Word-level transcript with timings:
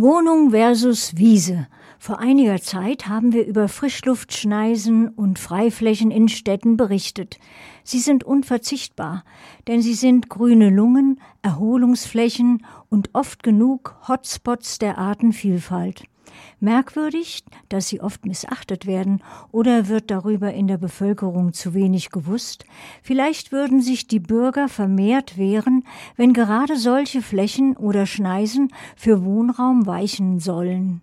Wohnung 0.00 0.52
versus 0.52 1.16
Wiese. 1.16 1.66
Vor 1.98 2.20
einiger 2.20 2.60
Zeit 2.60 3.08
haben 3.08 3.32
wir 3.32 3.44
über 3.44 3.66
Frischluftschneisen 3.66 5.08
und 5.08 5.40
Freiflächen 5.40 6.12
in 6.12 6.28
Städten 6.28 6.76
berichtet. 6.76 7.40
Sie 7.82 7.98
sind 7.98 8.22
unverzichtbar, 8.22 9.24
denn 9.66 9.82
sie 9.82 9.94
sind 9.94 10.28
grüne 10.28 10.70
Lungen, 10.70 11.20
Erholungsflächen 11.42 12.64
und 12.88 13.10
oft 13.12 13.42
genug 13.42 13.96
Hotspots 14.06 14.78
der 14.78 14.98
Artenvielfalt. 14.98 16.04
Merkwürdig, 16.60 17.44
dass 17.68 17.88
sie 17.88 18.00
oft 18.00 18.26
missachtet 18.26 18.86
werden 18.86 19.22
oder 19.52 19.88
wird 19.88 20.10
darüber 20.10 20.52
in 20.52 20.66
der 20.66 20.78
Bevölkerung 20.78 21.52
zu 21.52 21.74
wenig 21.74 22.10
gewusst? 22.10 22.64
Vielleicht 23.02 23.52
würden 23.52 23.80
sich 23.80 24.06
die 24.06 24.20
Bürger 24.20 24.68
vermehrt 24.68 25.38
wehren, 25.38 25.84
wenn 26.16 26.32
gerade 26.32 26.76
solche 26.76 27.22
Flächen 27.22 27.76
oder 27.76 28.06
Schneisen 28.06 28.72
für 28.96 29.24
Wohnraum 29.24 29.86
weichen 29.86 30.40
sollen. 30.40 31.02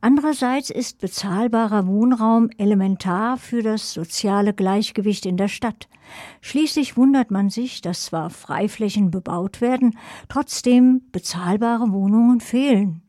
Andererseits 0.00 0.70
ist 0.70 1.00
bezahlbarer 1.00 1.86
Wohnraum 1.86 2.50
elementar 2.58 3.38
für 3.38 3.62
das 3.62 3.92
soziale 3.92 4.52
Gleichgewicht 4.52 5.24
in 5.26 5.36
der 5.36 5.48
Stadt. 5.48 5.88
Schließlich 6.40 6.96
wundert 6.96 7.30
man 7.30 7.48
sich, 7.48 7.80
dass 7.80 8.04
zwar 8.04 8.30
Freiflächen 8.30 9.10
bebaut 9.10 9.60
werden, 9.60 9.96
trotzdem 10.28 11.02
bezahlbare 11.12 11.92
Wohnungen 11.92 12.40
fehlen. 12.40 13.03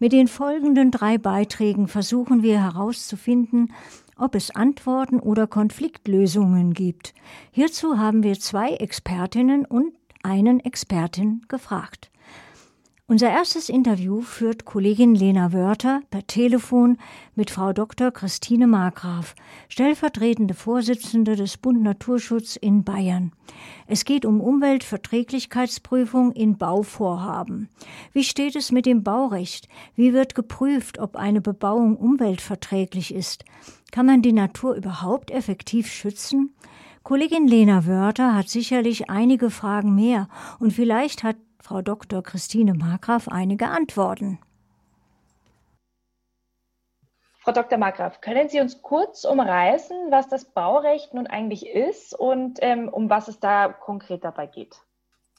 Mit 0.00 0.12
den 0.12 0.28
folgenden 0.28 0.92
drei 0.92 1.18
Beiträgen 1.18 1.88
versuchen 1.88 2.42
wir 2.42 2.62
herauszufinden, 2.62 3.72
ob 4.16 4.36
es 4.36 4.54
Antworten 4.54 5.18
oder 5.18 5.46
Konfliktlösungen 5.48 6.72
gibt. 6.72 7.14
Hierzu 7.50 7.98
haben 7.98 8.22
wir 8.22 8.38
zwei 8.38 8.74
Expertinnen 8.74 9.64
und 9.64 9.92
einen 10.22 10.60
Expertin 10.60 11.42
gefragt. 11.48 12.10
Unser 13.10 13.30
erstes 13.30 13.70
Interview 13.70 14.20
führt 14.20 14.66
Kollegin 14.66 15.14
Lena 15.14 15.54
Wörter 15.54 16.02
per 16.10 16.26
Telefon 16.26 16.98
mit 17.34 17.50
Frau 17.50 17.72
Dr. 17.72 18.10
Christine 18.10 18.66
Markgraf, 18.66 19.34
stellvertretende 19.70 20.52
Vorsitzende 20.52 21.34
des 21.34 21.56
Bund 21.56 21.82
Naturschutz 21.82 22.56
in 22.56 22.84
Bayern. 22.84 23.32
Es 23.86 24.04
geht 24.04 24.26
um 24.26 24.42
Umweltverträglichkeitsprüfung 24.42 26.32
in 26.32 26.58
Bauvorhaben. 26.58 27.70
Wie 28.12 28.24
steht 28.24 28.56
es 28.56 28.72
mit 28.72 28.84
dem 28.84 29.02
Baurecht? 29.04 29.68
Wie 29.94 30.12
wird 30.12 30.34
geprüft, 30.34 30.98
ob 30.98 31.16
eine 31.16 31.40
Bebauung 31.40 31.96
umweltverträglich 31.96 33.14
ist? 33.14 33.46
Kann 33.90 34.04
man 34.04 34.20
die 34.20 34.34
Natur 34.34 34.74
überhaupt 34.74 35.30
effektiv 35.30 35.86
schützen? 35.90 36.54
Kollegin 37.04 37.48
Lena 37.48 37.86
Wörter 37.86 38.34
hat 38.34 38.50
sicherlich 38.50 39.08
einige 39.08 39.48
Fragen 39.48 39.94
mehr 39.94 40.28
und 40.58 40.74
vielleicht 40.74 41.24
hat 41.24 41.36
Frau 41.60 41.82
Dr. 41.82 42.22
Christine 42.22 42.74
Markgraf 42.74 43.28
einige 43.28 43.68
Antworten. 43.68 44.38
Frau 47.40 47.52
Dr. 47.52 47.78
Markgraf, 47.78 48.20
können 48.20 48.48
Sie 48.48 48.60
uns 48.60 48.82
kurz 48.82 49.24
umreißen, 49.24 50.10
was 50.10 50.28
das 50.28 50.44
Baurecht 50.44 51.14
nun 51.14 51.26
eigentlich 51.26 51.66
ist 51.66 52.12
und 52.14 52.58
ähm, 52.60 52.88
um 52.88 53.08
was 53.08 53.28
es 53.28 53.40
da 53.40 53.68
konkret 53.68 54.22
dabei 54.22 54.46
geht? 54.46 54.76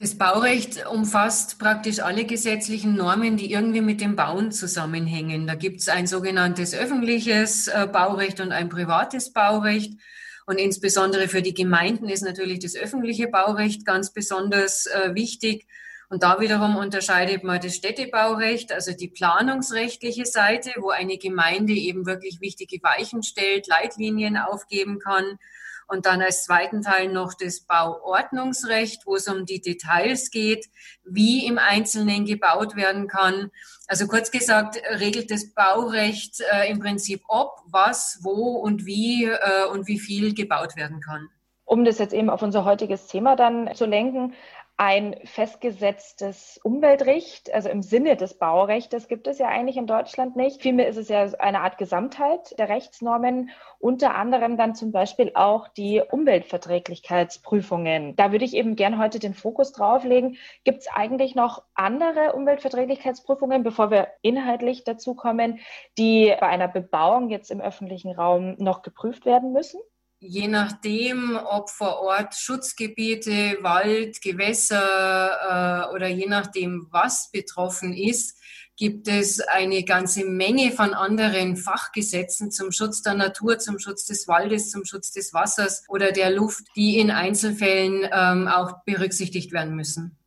Das 0.00 0.16
Baurecht 0.16 0.86
umfasst 0.86 1.58
praktisch 1.58 2.00
alle 2.00 2.24
gesetzlichen 2.24 2.96
Normen, 2.96 3.36
die 3.36 3.52
irgendwie 3.52 3.82
mit 3.82 4.00
dem 4.00 4.16
Bauen 4.16 4.50
zusammenhängen. 4.50 5.46
Da 5.46 5.54
gibt 5.54 5.80
es 5.80 5.88
ein 5.88 6.06
sogenanntes 6.06 6.74
öffentliches 6.74 7.68
äh, 7.68 7.86
Baurecht 7.86 8.40
und 8.40 8.50
ein 8.50 8.70
privates 8.70 9.32
Baurecht. 9.32 10.00
Und 10.46 10.58
insbesondere 10.58 11.28
für 11.28 11.42
die 11.42 11.54
Gemeinden 11.54 12.08
ist 12.08 12.22
natürlich 12.22 12.60
das 12.60 12.74
öffentliche 12.74 13.28
Baurecht 13.28 13.84
ganz 13.84 14.12
besonders 14.12 14.86
äh, 14.86 15.14
wichtig. 15.14 15.66
Und 16.10 16.24
da 16.24 16.40
wiederum 16.40 16.74
unterscheidet 16.74 17.44
man 17.44 17.60
das 17.60 17.76
Städtebaurecht, 17.76 18.72
also 18.72 18.92
die 18.92 19.06
planungsrechtliche 19.06 20.26
Seite, 20.26 20.72
wo 20.80 20.90
eine 20.90 21.18
Gemeinde 21.18 21.72
eben 21.72 22.04
wirklich 22.04 22.40
wichtige 22.40 22.82
Weichen 22.82 23.22
stellt, 23.22 23.68
Leitlinien 23.68 24.36
aufgeben 24.36 24.98
kann. 24.98 25.38
Und 25.86 26.06
dann 26.06 26.20
als 26.20 26.44
zweiten 26.44 26.82
Teil 26.82 27.12
noch 27.12 27.34
das 27.34 27.60
Bauordnungsrecht, 27.60 29.06
wo 29.06 29.14
es 29.14 29.28
um 29.28 29.46
die 29.46 29.60
Details 29.60 30.32
geht, 30.32 30.66
wie 31.04 31.46
im 31.46 31.58
Einzelnen 31.58 32.24
gebaut 32.24 32.74
werden 32.74 33.06
kann. 33.06 33.52
Also 33.86 34.08
kurz 34.08 34.32
gesagt, 34.32 34.82
regelt 34.98 35.30
das 35.30 35.54
Baurecht 35.54 36.40
äh, 36.52 36.70
im 36.70 36.80
Prinzip 36.80 37.22
ob, 37.28 37.52
was, 37.66 38.18
wo 38.22 38.56
und 38.56 38.84
wie 38.84 39.26
äh, 39.26 39.66
und 39.70 39.86
wie 39.86 39.98
viel 40.00 40.34
gebaut 40.34 40.74
werden 40.76 41.00
kann. 41.00 41.28
Um 41.64 41.84
das 41.84 41.98
jetzt 41.98 42.14
eben 42.14 42.30
auf 42.30 42.42
unser 42.42 42.64
heutiges 42.64 43.06
Thema 43.06 43.36
dann 43.36 43.72
zu 43.76 43.86
lenken, 43.86 44.34
ein 44.80 45.14
festgesetztes 45.24 46.58
Umweltrecht, 46.64 47.52
also 47.52 47.68
im 47.68 47.82
Sinne 47.82 48.16
des 48.16 48.38
Baurechts, 48.38 49.08
gibt 49.08 49.26
es 49.26 49.38
ja 49.38 49.48
eigentlich 49.48 49.76
in 49.76 49.86
Deutschland 49.86 50.36
nicht. 50.36 50.62
Vielmehr 50.62 50.88
ist 50.88 50.96
es 50.96 51.10
ja 51.10 51.20
eine 51.38 51.60
Art 51.60 51.76
Gesamtheit 51.76 52.58
der 52.58 52.70
Rechtsnormen, 52.70 53.50
unter 53.78 54.14
anderem 54.14 54.56
dann 54.56 54.74
zum 54.74 54.90
Beispiel 54.90 55.32
auch 55.34 55.68
die 55.68 56.00
Umweltverträglichkeitsprüfungen. 56.00 58.16
Da 58.16 58.32
würde 58.32 58.46
ich 58.46 58.54
eben 58.54 58.74
gern 58.74 58.98
heute 58.98 59.18
den 59.18 59.34
Fokus 59.34 59.72
drauf 59.72 60.04
legen. 60.04 60.38
Gibt 60.64 60.78
es 60.78 60.88
eigentlich 60.88 61.34
noch 61.34 61.62
andere 61.74 62.32
Umweltverträglichkeitsprüfungen, 62.32 63.62
bevor 63.62 63.90
wir 63.90 64.08
inhaltlich 64.22 64.84
dazu 64.84 65.14
kommen, 65.14 65.60
die 65.98 66.34
bei 66.40 66.46
einer 66.46 66.68
Bebauung 66.68 67.28
jetzt 67.28 67.50
im 67.50 67.60
öffentlichen 67.60 68.12
Raum 68.12 68.54
noch 68.56 68.80
geprüft 68.80 69.26
werden 69.26 69.52
müssen? 69.52 69.78
Je 70.20 70.48
nachdem, 70.48 71.36
ob 71.36 71.70
vor 71.70 72.00
Ort 72.00 72.34
Schutzgebiete, 72.34 73.58
Wald, 73.62 74.20
Gewässer 74.20 75.88
äh, 75.88 75.94
oder 75.94 76.08
je 76.08 76.26
nachdem, 76.28 76.86
was 76.90 77.30
betroffen 77.32 77.94
ist, 77.94 78.36
gibt 78.76 79.08
es 79.08 79.40
eine 79.40 79.82
ganze 79.84 80.24
Menge 80.24 80.72
von 80.72 80.94
anderen 80.94 81.56
Fachgesetzen 81.56 82.50
zum 82.50 82.72
Schutz 82.72 83.02
der 83.02 83.14
Natur, 83.14 83.58
zum 83.58 83.78
Schutz 83.78 84.06
des 84.06 84.28
Waldes, 84.28 84.70
zum 84.70 84.84
Schutz 84.84 85.12
des 85.12 85.34
Wassers 85.34 85.84
oder 85.88 86.12
der 86.12 86.30
Luft, 86.30 86.64
die 86.76 86.98
in 86.98 87.10
Einzelfällen 87.10 88.08
ähm, 88.12 88.48
auch 88.48 88.84
berücksichtigt 88.84 89.52
werden 89.52 89.74
müssen 89.74 90.19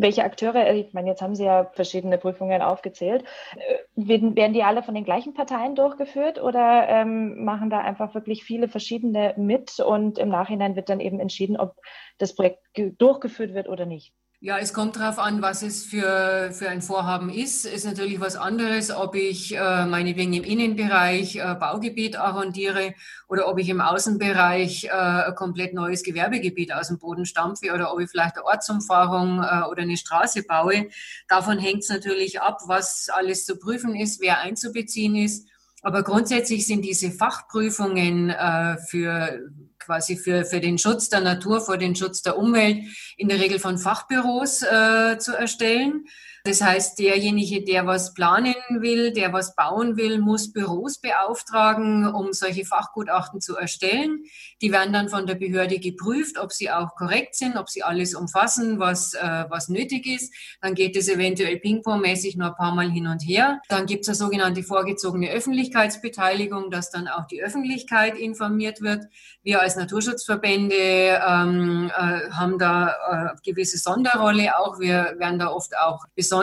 welche 0.00 0.24
Akteure, 0.24 0.66
äh, 0.66 0.80
ich 0.80 0.92
meine, 0.92 1.08
jetzt 1.08 1.22
haben 1.22 1.34
Sie 1.34 1.44
ja 1.44 1.64
verschiedene 1.72 2.18
Prüfungen 2.18 2.62
aufgezählt, 2.62 3.24
äh, 3.56 3.78
werden, 3.94 4.36
werden 4.36 4.52
die 4.52 4.62
alle 4.62 4.82
von 4.82 4.94
den 4.94 5.04
gleichen 5.04 5.34
Parteien 5.34 5.74
durchgeführt 5.74 6.40
oder 6.40 6.88
ähm, 6.88 7.44
machen 7.44 7.70
da 7.70 7.78
einfach 7.80 8.14
wirklich 8.14 8.44
viele 8.44 8.68
verschiedene 8.68 9.34
mit 9.36 9.80
und 9.80 10.18
im 10.18 10.28
Nachhinein 10.28 10.76
wird 10.76 10.88
dann 10.88 11.00
eben 11.00 11.20
entschieden, 11.20 11.56
ob 11.56 11.74
das 12.18 12.34
Projekt 12.34 12.60
durchgeführt 12.98 13.54
wird 13.54 13.68
oder 13.68 13.86
nicht? 13.86 14.14
Ja, 14.40 14.56
es 14.58 14.72
kommt 14.72 14.94
darauf 14.94 15.18
an, 15.18 15.42
was 15.42 15.62
es 15.62 15.84
für, 15.84 16.50
für 16.52 16.68
ein 16.68 16.80
Vorhaben 16.80 17.28
ist. 17.28 17.66
Ist 17.66 17.84
natürlich 17.84 18.20
was 18.20 18.36
anderes, 18.36 18.92
ob 18.92 19.16
ich 19.16 19.56
äh, 19.56 19.84
meinetwegen 19.84 20.32
im 20.32 20.44
Innenbereich 20.44 21.34
äh, 21.34 21.56
Baugebiet 21.56 22.14
arrondiere 22.14 22.94
oder 23.26 23.48
ob 23.48 23.58
ich 23.58 23.68
im 23.68 23.80
Außenbereich 23.80 24.84
äh, 24.84 24.90
ein 24.90 25.34
komplett 25.34 25.74
neues 25.74 26.04
Gewerbegebiet 26.04 26.72
aus 26.72 26.86
dem 26.86 27.00
Boden 27.00 27.26
stampfe 27.26 27.72
oder 27.74 27.92
ob 27.92 27.98
ich 27.98 28.10
vielleicht 28.10 28.36
eine 28.36 28.44
Ortsumfahrung 28.44 29.42
äh, 29.42 29.62
oder 29.68 29.82
eine 29.82 29.96
Straße 29.96 30.44
baue. 30.44 30.86
Davon 31.26 31.58
hängt 31.58 31.82
es 31.82 31.88
natürlich 31.88 32.40
ab, 32.40 32.60
was 32.68 33.08
alles 33.12 33.44
zu 33.44 33.58
prüfen 33.58 33.96
ist, 33.96 34.20
wer 34.20 34.38
einzubeziehen 34.38 35.16
ist. 35.16 35.48
Aber 35.82 36.02
grundsätzlich 36.02 36.66
sind 36.66 36.82
diese 36.82 37.10
Fachprüfungen 37.10 38.30
äh, 38.30 38.78
für 38.88 39.50
quasi 39.78 40.16
für, 40.16 40.44
für 40.44 40.60
den 40.60 40.76
Schutz 40.76 41.08
der 41.08 41.20
Natur, 41.20 41.60
vor 41.60 41.78
den 41.78 41.96
Schutz 41.96 42.20
der 42.20 42.36
Umwelt 42.36 42.84
in 43.16 43.28
der 43.28 43.40
Regel 43.40 43.58
von 43.58 43.78
Fachbüros 43.78 44.62
äh, 44.62 45.18
zu 45.18 45.34
erstellen. 45.34 46.04
Das 46.48 46.62
heißt, 46.62 46.98
derjenige, 46.98 47.62
der 47.62 47.86
was 47.86 48.14
planen 48.14 48.54
will, 48.70 49.12
der 49.12 49.34
was 49.34 49.54
bauen 49.54 49.98
will, 49.98 50.18
muss 50.18 50.50
Büros 50.50 50.98
beauftragen, 50.98 52.06
um 52.06 52.32
solche 52.32 52.64
Fachgutachten 52.64 53.42
zu 53.42 53.54
erstellen. 53.54 54.24
Die 54.62 54.72
werden 54.72 54.94
dann 54.94 55.10
von 55.10 55.26
der 55.26 55.34
Behörde 55.34 55.78
geprüft, 55.78 56.38
ob 56.38 56.50
sie 56.52 56.70
auch 56.70 56.94
korrekt 56.96 57.34
sind, 57.34 57.58
ob 57.58 57.68
sie 57.68 57.82
alles 57.82 58.14
umfassen, 58.14 58.78
was, 58.78 59.12
äh, 59.12 59.44
was 59.50 59.68
nötig 59.68 60.06
ist. 60.06 60.32
Dann 60.62 60.74
geht 60.74 60.96
es 60.96 61.10
eventuell 61.10 61.58
ping-pong-mäßig 61.58 62.38
noch 62.38 62.52
ein 62.52 62.54
paar 62.54 62.74
Mal 62.74 62.90
hin 62.90 63.08
und 63.08 63.20
her. 63.20 63.60
Dann 63.68 63.84
gibt 63.84 64.04
es 64.04 64.08
eine 64.08 64.14
sogenannte 64.14 64.62
vorgezogene 64.62 65.28
Öffentlichkeitsbeteiligung, 65.28 66.70
dass 66.70 66.90
dann 66.90 67.08
auch 67.08 67.26
die 67.26 67.42
Öffentlichkeit 67.42 68.16
informiert 68.16 68.80
wird. 68.80 69.04
Wir 69.42 69.60
als 69.60 69.76
Naturschutzverbände 69.76 70.74
ähm, 70.74 71.90
äh, 71.94 72.30
haben 72.30 72.58
da 72.58 73.34
äh, 73.34 73.36
gewisse 73.44 73.76
Sonderrolle 73.76 74.58
auch. 74.58 74.80
Wir 74.80 75.14
werden 75.18 75.38
da 75.38 75.48
oft 75.48 75.76
auch 75.76 76.06
besonders 76.14 76.37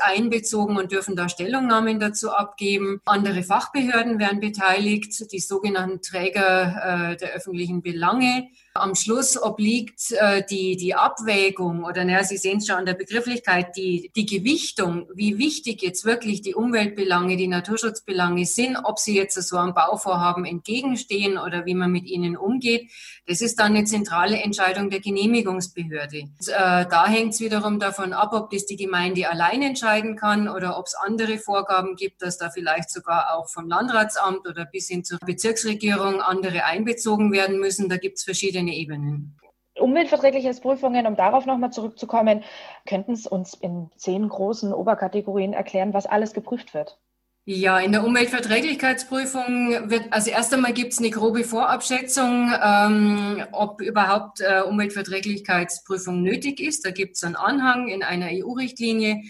einbezogen 0.00 0.76
und 0.76 0.92
dürfen 0.92 1.16
da 1.16 1.28
Stellungnahmen 1.28 2.00
dazu 2.00 2.30
abgeben. 2.30 3.00
Andere 3.04 3.42
Fachbehörden 3.42 4.18
werden 4.18 4.40
beteiligt, 4.40 5.32
die 5.32 5.40
sogenannten 5.40 6.02
Träger 6.02 7.12
äh, 7.12 7.16
der 7.16 7.32
öffentlichen 7.32 7.82
Belange. 7.82 8.48
Am 8.76 8.96
Schluss 8.96 9.40
obliegt 9.40 10.10
äh, 10.10 10.42
die, 10.50 10.76
die 10.76 10.96
Abwägung 10.96 11.84
oder 11.84 12.04
naja, 12.04 12.24
Sie 12.24 12.36
sehen 12.36 12.58
es 12.58 12.66
schon 12.66 12.74
an 12.74 12.86
der 12.86 12.94
Begrifflichkeit, 12.94 13.76
die, 13.76 14.10
die 14.16 14.26
Gewichtung, 14.26 15.06
wie 15.14 15.38
wichtig 15.38 15.80
jetzt 15.80 16.04
wirklich 16.04 16.42
die 16.42 16.56
Umweltbelange, 16.56 17.36
die 17.36 17.46
Naturschutzbelange 17.46 18.44
sind, 18.46 18.76
ob 18.82 18.98
sie 18.98 19.14
jetzt 19.14 19.40
so 19.40 19.58
einem 19.58 19.74
Bauvorhaben 19.74 20.44
entgegenstehen 20.44 21.38
oder 21.38 21.66
wie 21.66 21.74
man 21.74 21.92
mit 21.92 22.06
ihnen 22.06 22.36
umgeht, 22.36 22.90
das 23.28 23.42
ist 23.42 23.60
dann 23.60 23.76
eine 23.76 23.84
zentrale 23.84 24.38
Entscheidung 24.38 24.90
der 24.90 24.98
Genehmigungsbehörde. 24.98 26.22
Und, 26.22 26.48
äh, 26.48 26.86
da 26.88 27.06
hängt 27.06 27.34
es 27.34 27.40
wiederum 27.40 27.78
davon 27.78 28.12
ab, 28.12 28.32
ob 28.32 28.50
das 28.50 28.66
die 28.66 28.76
Gemeinde 28.76 29.30
allein 29.30 29.62
entscheiden 29.62 30.16
kann 30.16 30.48
oder 30.48 30.76
ob 30.78 30.86
es 30.86 30.96
andere 30.96 31.38
Vorgaben 31.38 31.94
gibt, 31.94 32.22
dass 32.22 32.38
da 32.38 32.50
vielleicht 32.50 32.90
sogar 32.90 33.36
auch 33.36 33.48
vom 33.48 33.68
Landratsamt 33.68 34.48
oder 34.48 34.64
bis 34.64 34.88
hin 34.88 35.04
zur 35.04 35.18
Bezirksregierung 35.24 36.20
andere 36.20 36.64
einbezogen 36.64 37.32
werden 37.32 37.60
müssen. 37.60 37.88
Da 37.88 37.98
gibt 37.98 38.18
es 38.18 38.24
verschiedene 38.24 38.63
Ebenen. 38.72 39.36
Umweltverträglichkeitsprüfungen, 39.78 41.06
um 41.06 41.16
darauf 41.16 41.46
nochmal 41.46 41.72
zurückzukommen, 41.72 42.44
könnten 42.86 43.16
Sie 43.16 43.28
uns 43.28 43.54
in 43.54 43.90
zehn 43.96 44.28
großen 44.28 44.72
Oberkategorien 44.72 45.52
erklären, 45.52 45.92
was 45.92 46.06
alles 46.06 46.32
geprüft 46.32 46.74
wird? 46.74 46.98
Ja, 47.46 47.78
in 47.78 47.92
der 47.92 48.04
Umweltverträglichkeitsprüfung 48.04 49.90
wird, 49.90 50.04
also 50.10 50.30
erst 50.30 50.54
einmal 50.54 50.72
gibt 50.72 50.94
es 50.94 50.98
eine 50.98 51.10
grobe 51.10 51.44
Vorabschätzung, 51.44 52.50
ähm, 52.62 53.44
ob 53.52 53.82
überhaupt 53.82 54.40
äh, 54.40 54.62
Umweltverträglichkeitsprüfung 54.62 56.22
nötig 56.22 56.58
ist. 56.58 56.86
Da 56.86 56.90
gibt 56.90 57.16
es 57.16 57.24
einen 57.24 57.36
Anhang 57.36 57.88
in 57.88 58.02
einer 58.02 58.28
EU-Richtlinie 58.30 59.24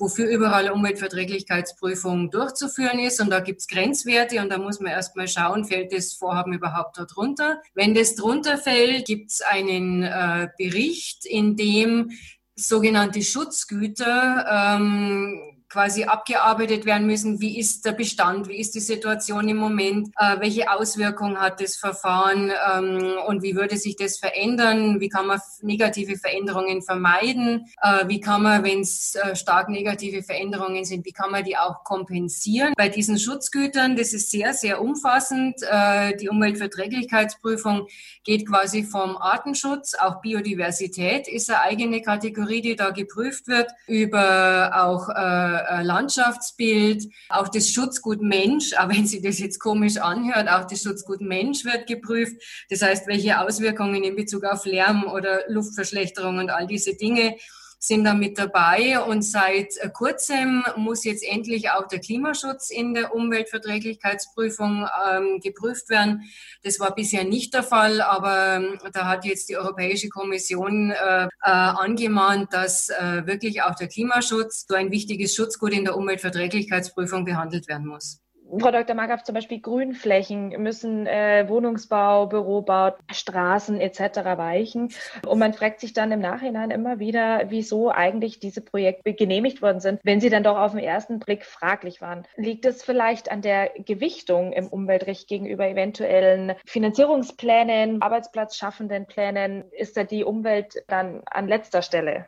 wofür 0.00 0.28
überall 0.28 0.70
Umweltverträglichkeitsprüfung 0.70 2.30
durchzuführen 2.30 2.98
ist. 2.98 3.20
Und 3.20 3.30
da 3.30 3.40
gibt 3.40 3.60
es 3.60 3.68
Grenzwerte 3.68 4.40
und 4.40 4.50
da 4.50 4.58
muss 4.58 4.80
man 4.80 4.92
erstmal 4.92 5.28
schauen, 5.28 5.66
fällt 5.66 5.92
das 5.92 6.14
Vorhaben 6.14 6.54
überhaupt 6.54 6.98
darunter. 6.98 7.60
Wenn 7.74 7.94
das 7.94 8.16
drunter 8.16 8.58
fällt, 8.58 9.06
gibt 9.06 9.30
es 9.30 9.42
einen 9.42 10.02
äh, 10.02 10.48
Bericht, 10.58 11.26
in 11.26 11.56
dem 11.56 12.10
sogenannte 12.56 13.22
Schutzgüter 13.22 14.78
ähm, 14.78 15.59
quasi 15.70 16.04
abgearbeitet 16.04 16.84
werden 16.84 17.06
müssen. 17.06 17.40
Wie 17.40 17.58
ist 17.58 17.86
der 17.86 17.92
Bestand? 17.92 18.48
Wie 18.48 18.58
ist 18.58 18.74
die 18.74 18.80
Situation 18.80 19.48
im 19.48 19.56
Moment? 19.56 20.08
Äh, 20.18 20.40
welche 20.40 20.70
Auswirkungen 20.70 21.40
hat 21.40 21.60
das 21.60 21.76
Verfahren? 21.76 22.50
Ähm, 22.72 23.14
und 23.26 23.42
wie 23.42 23.54
würde 23.54 23.76
sich 23.76 23.96
das 23.96 24.18
verändern? 24.18 25.00
Wie 25.00 25.08
kann 25.08 25.26
man 25.26 25.40
negative 25.62 26.16
Veränderungen 26.16 26.82
vermeiden? 26.82 27.66
Äh, 27.82 28.08
wie 28.08 28.20
kann 28.20 28.42
man, 28.42 28.64
wenn 28.64 28.80
es 28.80 29.14
äh, 29.14 29.36
stark 29.36 29.68
negative 29.68 30.24
Veränderungen 30.24 30.84
sind, 30.84 31.06
wie 31.06 31.12
kann 31.12 31.30
man 31.30 31.44
die 31.44 31.56
auch 31.56 31.84
kompensieren? 31.84 32.74
Bei 32.76 32.88
diesen 32.88 33.18
Schutzgütern, 33.18 33.96
das 33.96 34.12
ist 34.12 34.30
sehr, 34.30 34.54
sehr 34.54 34.82
umfassend. 34.82 35.62
Äh, 35.62 36.16
die 36.16 36.28
Umweltverträglichkeitsprüfung 36.28 37.86
geht 38.24 38.48
quasi 38.48 38.82
vom 38.82 39.16
Artenschutz, 39.16 39.94
auch 39.94 40.20
Biodiversität 40.20 41.28
ist 41.28 41.48
eine 41.48 41.62
eigene 41.62 42.02
Kategorie, 42.02 42.60
die 42.60 42.76
da 42.76 42.90
geprüft 42.90 43.46
wird, 43.46 43.70
über 43.86 44.72
auch 44.74 45.08
äh, 45.08 45.59
Landschaftsbild, 45.82 47.08
auch 47.28 47.48
das 47.48 47.70
Schutzgut 47.70 48.22
Mensch, 48.22 48.72
auch 48.78 48.88
wenn 48.88 49.06
sich 49.06 49.22
das 49.22 49.38
jetzt 49.38 49.58
komisch 49.58 49.96
anhört, 49.98 50.48
auch 50.48 50.66
das 50.66 50.82
Schutzgut 50.82 51.20
Mensch 51.20 51.64
wird 51.64 51.86
geprüft. 51.86 52.36
Das 52.68 52.82
heißt, 52.82 53.06
welche 53.06 53.40
Auswirkungen 53.40 54.02
in 54.04 54.16
Bezug 54.16 54.44
auf 54.44 54.64
Lärm 54.64 55.04
oder 55.04 55.42
Luftverschlechterung 55.48 56.38
und 56.38 56.50
all 56.50 56.66
diese 56.66 56.94
Dinge 56.94 57.36
sind 57.82 58.04
da 58.04 58.12
mit 58.12 58.38
dabei. 58.38 59.00
Und 59.00 59.22
seit 59.22 59.74
kurzem 59.94 60.62
muss 60.76 61.04
jetzt 61.04 61.24
endlich 61.26 61.70
auch 61.70 61.88
der 61.88 61.98
Klimaschutz 61.98 62.70
in 62.70 62.92
der 62.94 63.14
Umweltverträglichkeitsprüfung 63.14 64.86
ähm, 65.10 65.40
geprüft 65.42 65.88
werden. 65.88 66.30
Das 66.62 66.78
war 66.78 66.94
bisher 66.94 67.24
nicht 67.24 67.54
der 67.54 67.62
Fall, 67.62 68.02
aber 68.02 68.56
ähm, 68.56 68.78
da 68.92 69.08
hat 69.08 69.24
jetzt 69.24 69.48
die 69.48 69.56
Europäische 69.56 70.10
Kommission 70.10 70.90
äh, 70.90 71.24
äh, 71.24 71.28
angemahnt, 71.42 72.52
dass 72.52 72.90
äh, 72.90 73.26
wirklich 73.26 73.62
auch 73.62 73.74
der 73.74 73.88
Klimaschutz, 73.88 74.66
so 74.68 74.74
ein 74.74 74.90
wichtiges 74.90 75.34
Schutzgut 75.34 75.72
in 75.72 75.84
der 75.84 75.96
Umweltverträglichkeitsprüfung 75.96 77.24
behandelt 77.24 77.66
werden 77.66 77.86
muss. 77.86 78.20
Frau 78.58 78.70
Dr. 78.70 78.96
Markgraf, 78.96 79.22
zum 79.22 79.34
Beispiel 79.34 79.60
Grünflächen 79.60 80.48
müssen 80.60 81.06
äh, 81.06 81.44
Wohnungsbau, 81.48 82.26
Bürobau, 82.26 82.94
Straßen 83.10 83.80
etc. 83.80 84.00
weichen. 84.36 84.92
Und 85.26 85.38
man 85.38 85.52
fragt 85.52 85.80
sich 85.80 85.92
dann 85.92 86.10
im 86.10 86.20
Nachhinein 86.20 86.70
immer 86.70 86.98
wieder, 86.98 87.44
wieso 87.48 87.90
eigentlich 87.90 88.40
diese 88.40 88.60
Projekte 88.60 89.14
genehmigt 89.14 89.62
worden 89.62 89.80
sind, 89.80 90.00
wenn 90.02 90.20
sie 90.20 90.30
dann 90.30 90.42
doch 90.42 90.58
auf 90.58 90.72
den 90.72 90.80
ersten 90.80 91.20
Blick 91.20 91.44
fraglich 91.44 92.00
waren. 92.00 92.26
Liegt 92.36 92.64
es 92.64 92.82
vielleicht 92.82 93.30
an 93.30 93.42
der 93.42 93.70
Gewichtung 93.78 94.52
im 94.52 94.66
Umweltrecht 94.66 95.28
gegenüber 95.28 95.68
eventuellen 95.68 96.54
Finanzierungsplänen, 96.66 98.02
Arbeitsplatzschaffenden 98.02 99.06
Plänen? 99.06 99.70
Ist 99.70 99.96
da 99.96 100.04
die 100.04 100.24
Umwelt 100.24 100.82
dann 100.88 101.22
an 101.26 101.46
letzter 101.46 101.82
Stelle? 101.82 102.26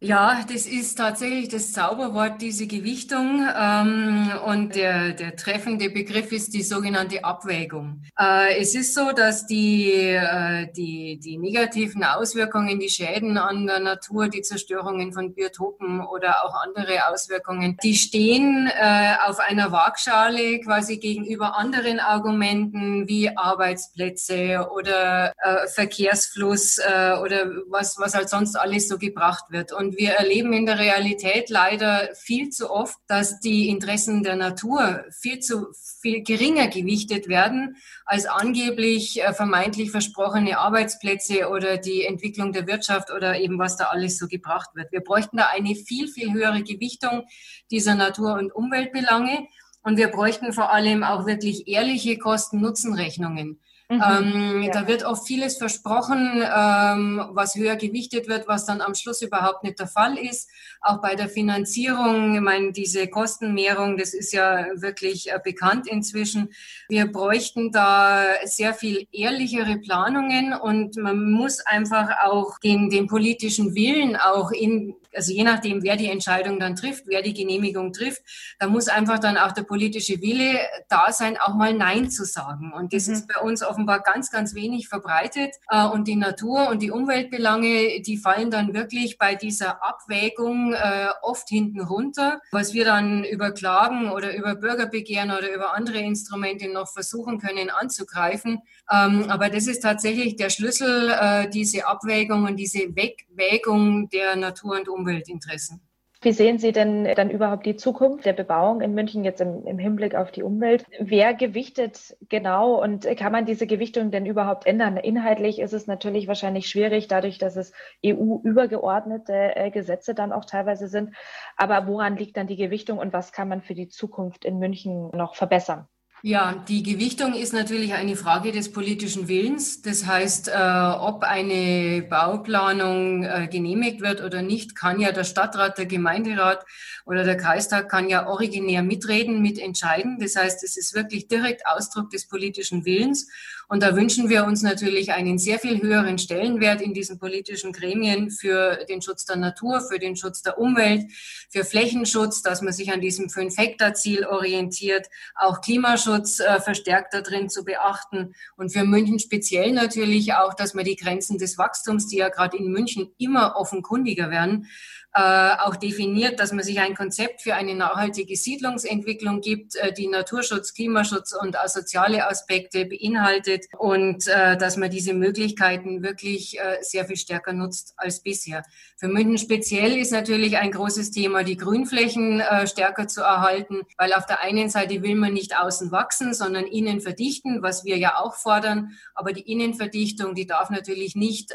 Ja, 0.00 0.44
das 0.46 0.66
ist 0.66 0.96
tatsächlich 0.96 1.48
das 1.48 1.72
Zauberwort, 1.72 2.42
diese 2.42 2.66
Gewichtung. 2.66 3.40
Ähm, 3.58 4.30
und 4.44 4.74
der, 4.74 5.14
der 5.14 5.36
treffende 5.36 5.88
Begriff 5.88 6.32
ist 6.32 6.52
die 6.52 6.62
sogenannte 6.62 7.24
Abwägung. 7.24 8.02
Äh, 8.20 8.60
es 8.60 8.74
ist 8.74 8.92
so, 8.92 9.12
dass 9.12 9.46
die, 9.46 9.90
äh, 9.90 10.70
die, 10.76 11.18
die 11.18 11.38
negativen 11.38 12.04
Auswirkungen, 12.04 12.78
die 12.78 12.90
Schäden 12.90 13.38
an 13.38 13.66
der 13.66 13.80
Natur, 13.80 14.28
die 14.28 14.42
Zerstörungen 14.42 15.14
von 15.14 15.32
Biotopen 15.32 16.02
oder 16.02 16.44
auch 16.44 16.54
andere 16.62 17.08
Auswirkungen, 17.08 17.78
die 17.82 17.94
stehen 17.94 18.70
äh, 18.78 19.14
auf 19.26 19.40
einer 19.40 19.72
Waagschale 19.72 20.60
quasi 20.60 20.98
gegenüber 20.98 21.56
anderen 21.56 22.00
Argumenten 22.00 23.08
wie 23.08 23.34
Arbeitsplätze 23.34 24.68
oder 24.74 25.32
Verkehrsfluss 25.74 26.78
oder 26.78 27.50
was, 27.68 27.98
was 27.98 28.14
halt 28.14 28.28
sonst 28.28 28.56
alles 28.56 28.88
so 28.88 28.98
gebracht 28.98 29.44
wird. 29.50 29.72
Und 29.72 29.85
und 29.86 29.98
wir 29.98 30.14
erleben 30.14 30.52
in 30.52 30.66
der 30.66 30.80
Realität 30.80 31.48
leider 31.48 32.08
viel 32.16 32.50
zu 32.50 32.72
oft, 32.72 32.98
dass 33.06 33.38
die 33.38 33.68
Interessen 33.68 34.24
der 34.24 34.34
Natur 34.34 35.04
viel 35.12 35.38
zu 35.38 35.68
viel 36.00 36.24
geringer 36.24 36.66
gewichtet 36.66 37.28
werden 37.28 37.76
als 38.04 38.26
angeblich 38.26 39.22
äh, 39.22 39.32
vermeintlich 39.32 39.92
versprochene 39.92 40.58
Arbeitsplätze 40.58 41.48
oder 41.50 41.76
die 41.76 42.04
Entwicklung 42.04 42.52
der 42.52 42.66
Wirtschaft 42.66 43.12
oder 43.12 43.38
eben 43.38 43.60
was 43.60 43.76
da 43.76 43.84
alles 43.84 44.18
so 44.18 44.26
gebracht 44.26 44.70
wird. 44.74 44.90
Wir 44.90 45.02
bräuchten 45.02 45.36
da 45.36 45.50
eine 45.54 45.76
viel, 45.76 46.08
viel 46.08 46.32
höhere 46.32 46.64
Gewichtung 46.64 47.22
dieser 47.70 47.94
Natur- 47.94 48.34
und 48.34 48.52
Umweltbelange. 48.52 49.46
Und 49.84 49.98
wir 49.98 50.08
bräuchten 50.08 50.52
vor 50.52 50.72
allem 50.72 51.04
auch 51.04 51.26
wirklich 51.26 51.68
ehrliche 51.68 52.18
Kosten-Nutzen-Rechnungen. 52.18 53.60
Mhm, 53.88 54.02
ähm, 54.04 54.62
ja. 54.62 54.72
Da 54.72 54.88
wird 54.88 55.04
oft 55.04 55.28
vieles 55.28 55.58
versprochen, 55.58 56.42
ähm, 56.42 57.24
was 57.30 57.54
höher 57.54 57.76
gewichtet 57.76 58.26
wird, 58.26 58.48
was 58.48 58.66
dann 58.66 58.80
am 58.80 58.96
Schluss 58.96 59.22
überhaupt 59.22 59.62
nicht 59.62 59.78
der 59.78 59.86
Fall 59.86 60.18
ist. 60.18 60.50
Auch 60.80 61.00
bei 61.00 61.14
der 61.14 61.28
Finanzierung, 61.28 62.34
ich 62.34 62.40
meine, 62.40 62.72
diese 62.72 63.06
Kostenmehrung, 63.06 63.96
das 63.96 64.12
ist 64.12 64.32
ja 64.32 64.66
wirklich 64.74 65.30
äh, 65.30 65.38
bekannt 65.42 65.86
inzwischen. 65.86 66.48
Wir 66.88 67.06
bräuchten 67.06 67.70
da 67.70 68.24
sehr 68.44 68.74
viel 68.74 69.06
ehrlichere 69.12 69.78
Planungen 69.78 70.52
und 70.52 70.96
man 70.96 71.30
muss 71.30 71.60
einfach 71.60 72.08
auch 72.24 72.58
den, 72.58 72.90
den 72.90 73.06
politischen 73.06 73.76
Willen 73.76 74.16
auch 74.16 74.50
in 74.50 74.96
also 75.16 75.32
je 75.32 75.42
nachdem, 75.44 75.82
wer 75.82 75.96
die 75.96 76.10
Entscheidung 76.10 76.60
dann 76.60 76.76
trifft, 76.76 77.04
wer 77.06 77.22
die 77.22 77.34
Genehmigung 77.34 77.92
trifft, 77.92 78.22
da 78.58 78.68
muss 78.68 78.88
einfach 78.88 79.18
dann 79.18 79.36
auch 79.36 79.52
der 79.52 79.62
politische 79.62 80.20
Wille 80.20 80.58
da 80.88 81.10
sein, 81.10 81.38
auch 81.38 81.54
mal 81.54 81.72
Nein 81.74 82.10
zu 82.10 82.24
sagen. 82.24 82.72
Und 82.76 82.92
das 82.92 83.06
mhm. 83.06 83.14
ist 83.14 83.28
bei 83.28 83.40
uns 83.40 83.62
offenbar 83.62 84.00
ganz, 84.00 84.30
ganz 84.30 84.54
wenig 84.54 84.88
verbreitet. 84.88 85.54
Äh, 85.70 85.86
und 85.86 86.06
die 86.06 86.16
Natur- 86.16 86.68
und 86.68 86.82
die 86.82 86.90
Umweltbelange, 86.90 88.02
die 88.02 88.18
fallen 88.18 88.50
dann 88.50 88.74
wirklich 88.74 89.18
bei 89.18 89.34
dieser 89.34 89.82
Abwägung 89.82 90.74
äh, 90.74 91.08
oft 91.22 91.48
hinten 91.48 91.80
runter. 91.80 92.40
Was 92.52 92.74
wir 92.74 92.84
dann 92.84 93.24
über 93.24 93.52
Klagen 93.52 94.10
oder 94.10 94.36
über 94.36 94.54
Bürgerbegehren 94.54 95.30
oder 95.30 95.52
über 95.52 95.74
andere 95.74 95.98
Instrumente 95.98 96.68
noch 96.68 96.88
versuchen 96.88 97.38
können 97.38 97.70
anzugreifen. 97.70 98.60
Ähm, 98.92 99.26
aber 99.28 99.48
das 99.48 99.66
ist 99.66 99.80
tatsächlich 99.80 100.36
der 100.36 100.50
Schlüssel, 100.50 101.10
äh, 101.10 101.48
diese 101.48 101.86
Abwägung 101.86 102.44
und 102.44 102.56
diese 102.56 102.94
Wegwägung 102.94 104.08
der 104.10 104.36
Natur- 104.36 104.76
und 104.76 104.88
Umwelt. 104.88 105.05
Umweltinteressen. 105.06 105.80
Wie 106.22 106.32
sehen 106.32 106.58
Sie 106.58 106.72
denn 106.72 107.04
dann 107.14 107.30
überhaupt 107.30 107.66
die 107.66 107.76
Zukunft 107.76 108.24
der 108.24 108.32
Bebauung 108.32 108.80
in 108.80 108.94
München 108.94 109.22
jetzt 109.22 109.42
im, 109.42 109.66
im, 109.66 109.78
Hinblick 109.78 110.14
auf 110.14 110.32
die 110.32 110.42
Umwelt? 110.42 110.84
Wer 110.98 111.34
gewichtet 111.34 112.16
genau 112.30 112.82
und 112.82 113.06
kann 113.16 113.32
man 113.32 113.44
diese 113.44 113.66
Gewichtung 113.66 114.10
denn 114.10 114.24
überhaupt 114.24 114.66
ändern? 114.66 114.96
Inhaltlich 114.96 115.58
ist 115.58 115.74
es 115.74 115.86
natürlich 115.86 116.26
wahrscheinlich 116.26 116.68
schwierig, 116.68 117.06
dadurch, 117.06 117.36
dass 117.36 117.56
es 117.56 117.72
EU-übergeordnete 118.04 119.56
äh, 119.56 119.70
Gesetze 119.70 120.14
dann 120.14 120.32
auch 120.32 120.46
teilweise 120.46 120.88
sind. 120.88 121.14
Aber 121.56 121.86
woran 121.86 122.16
liegt 122.16 122.38
dann 122.38 122.46
die 122.46 122.56
Gewichtung 122.56 122.98
und 122.98 123.12
was 123.12 123.30
kann 123.32 123.48
man 123.48 123.60
für 123.60 123.74
die 123.74 123.88
Zukunft 123.88 124.46
in 124.46 124.58
München 124.58 125.10
noch 125.10 125.34
verbessern? 125.34 125.86
Ja, 126.22 126.64
die 126.66 126.82
Gewichtung 126.82 127.34
ist 127.34 127.52
natürlich 127.52 127.92
eine 127.92 128.16
Frage 128.16 128.50
des 128.50 128.72
politischen 128.72 129.28
Willens. 129.28 129.82
Das 129.82 130.06
heißt, 130.06 130.48
äh, 130.48 130.52
ob 130.52 131.22
eine 131.22 132.02
Bauplanung 132.08 133.22
äh, 133.22 133.48
genehmigt 133.48 134.00
wird 134.00 134.22
oder 134.22 134.40
nicht, 134.40 134.74
kann 134.74 134.98
ja 134.98 135.12
der 135.12 135.24
Stadtrat, 135.24 135.76
der 135.78 135.86
Gemeinderat 135.86 136.64
oder 137.04 137.22
der 137.22 137.36
Kreistag 137.36 137.90
kann 137.90 138.08
ja 138.08 138.26
originär 138.26 138.82
mitreden, 138.82 139.42
mitentscheiden. 139.42 140.18
Das 140.18 140.36
heißt, 140.36 140.64
es 140.64 140.76
ist 140.76 140.94
wirklich 140.94 141.28
direkt 141.28 141.66
Ausdruck 141.66 142.10
des 142.10 142.26
politischen 142.26 142.84
Willens. 142.86 143.28
Und 143.68 143.82
da 143.82 143.96
wünschen 143.96 144.28
wir 144.28 144.44
uns 144.44 144.62
natürlich 144.62 145.12
einen 145.12 145.38
sehr 145.38 145.58
viel 145.58 145.82
höheren 145.82 146.18
Stellenwert 146.18 146.80
in 146.80 146.94
diesen 146.94 147.18
politischen 147.18 147.72
Gremien 147.72 148.30
für 148.30 148.84
den 148.88 149.02
Schutz 149.02 149.24
der 149.24 149.36
Natur, 149.36 149.80
für 149.80 149.98
den 149.98 150.16
Schutz 150.16 150.42
der 150.42 150.58
Umwelt, 150.58 151.10
für 151.50 151.64
Flächenschutz, 151.64 152.42
dass 152.42 152.62
man 152.62 152.72
sich 152.72 152.92
an 152.92 153.00
diesem 153.00 153.28
Fünf-Hektar-Ziel 153.28 154.24
orientiert, 154.26 155.06
auch 155.34 155.60
Klimaschutz 155.60 156.38
äh, 156.38 156.60
verstärkt 156.60 157.12
da 157.12 157.22
drin 157.22 157.48
zu 157.48 157.64
beachten. 157.64 158.34
Und 158.56 158.72
für 158.72 158.84
München 158.84 159.18
speziell 159.18 159.72
natürlich 159.72 160.34
auch, 160.34 160.54
dass 160.54 160.74
man 160.74 160.84
die 160.84 160.96
Grenzen 160.96 161.38
des 161.38 161.58
Wachstums, 161.58 162.06
die 162.06 162.18
ja 162.18 162.28
gerade 162.28 162.56
in 162.56 162.70
München 162.70 163.10
immer 163.18 163.56
offenkundiger 163.56 164.30
werden, 164.30 164.68
äh, 165.16 165.56
auch 165.60 165.76
definiert, 165.76 166.40
dass 166.40 166.52
man 166.52 166.62
sich 166.62 166.78
ein 166.78 166.94
Konzept 166.94 167.40
für 167.40 167.54
eine 167.54 167.74
nachhaltige 167.74 168.36
Siedlungsentwicklung 168.36 169.40
gibt, 169.40 169.74
äh, 169.76 169.90
die 169.90 170.08
Naturschutz, 170.08 170.74
Klimaschutz 170.74 171.32
und 171.32 171.56
soziale 171.68 172.28
Aspekte 172.28 172.84
beinhaltet 172.84 173.55
und 173.78 174.26
äh, 174.26 174.56
dass 174.56 174.76
man 174.76 174.90
diese 174.90 175.14
Möglichkeiten 175.14 176.02
wirklich 176.02 176.58
sehr 176.80 177.04
viel 177.04 177.16
stärker 177.16 177.52
nutzt 177.52 177.94
als 177.96 178.20
bisher. 178.20 178.62
Für 178.96 179.08
München 179.08 179.38
speziell 179.38 179.96
ist 179.96 180.12
natürlich 180.12 180.56
ein 180.56 180.70
großes 180.70 181.10
Thema, 181.10 181.44
die 181.44 181.56
Grünflächen 181.56 182.42
stärker 182.64 183.08
zu 183.08 183.20
erhalten, 183.20 183.82
weil 183.98 184.12
auf 184.12 184.26
der 184.26 184.40
einen 184.42 184.68
Seite 184.68 185.02
will 185.02 185.14
man 185.14 185.32
nicht 185.32 185.56
außen 185.56 185.92
wachsen, 185.92 186.34
sondern 186.34 186.64
innen 186.64 187.00
verdichten, 187.00 187.62
was 187.62 187.84
wir 187.84 187.98
ja 187.98 188.18
auch 188.18 188.34
fordern. 188.34 188.92
Aber 189.14 189.32
die 189.32 189.50
Innenverdichtung, 189.50 190.34
die 190.34 190.46
darf 190.46 190.70
natürlich 190.70 191.14
nicht 191.14 191.52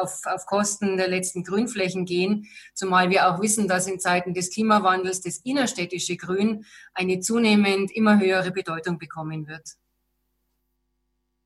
auf, 0.00 0.20
auf 0.24 0.46
Kosten 0.46 0.96
der 0.96 1.08
letzten 1.08 1.42
Grünflächen 1.44 2.04
gehen, 2.04 2.46
zumal 2.74 3.10
wir 3.10 3.28
auch 3.28 3.40
wissen, 3.40 3.68
dass 3.68 3.86
in 3.86 4.00
Zeiten 4.00 4.34
des 4.34 4.50
Klimawandels 4.50 5.20
das 5.20 5.38
innerstädtische 5.38 6.16
Grün 6.16 6.64
eine 6.94 7.20
zunehmend 7.20 7.90
immer 7.90 8.18
höhere 8.18 8.50
Bedeutung 8.50 8.98
bekommen 8.98 9.46
wird. 9.46 9.74